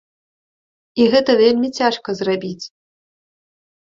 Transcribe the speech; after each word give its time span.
І 1.01 1.05
гэта 1.15 1.31
вельмі 1.41 1.69
цяжка 1.81 2.09
зрабіць. 2.21 2.65